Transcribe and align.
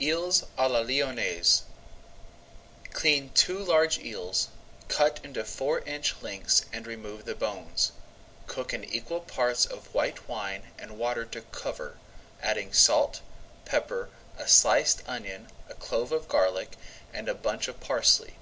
EELS 0.00 0.42
À 0.58 0.68
LA 0.68 0.80
LYONNAISE 0.80 1.62
Clean 2.94 3.30
two 3.32 3.60
large 3.60 3.96
eels, 4.00 4.48
cut 4.88 5.20
into 5.22 5.44
four 5.44 5.82
inch 5.82 6.16
lengths 6.20 6.64
and 6.72 6.84
remove 6.84 7.24
the 7.26 7.34
bones. 7.36 7.92
Cook 8.48 8.74
in 8.74 8.82
equal 8.82 9.20
parts 9.20 9.64
of 9.64 9.94
white 9.94 10.26
wine 10.28 10.72
and 10.80 10.98
water 10.98 11.24
to 11.26 11.42
cover, 11.52 11.96
adding 12.42 12.72
salt, 12.72 13.20
pepper, 13.64 14.08
a 14.36 14.48
sliced 14.48 15.04
onion, 15.06 15.46
a 15.68 15.74
clove 15.74 16.10
of 16.10 16.26
garlic, 16.26 16.74
and 17.12 17.28
a 17.28 17.32
bunch 17.36 17.68
of 17.68 17.78
parsley. 17.78 18.36